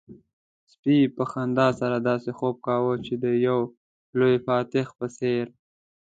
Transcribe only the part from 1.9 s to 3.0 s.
داسې خوب کاوه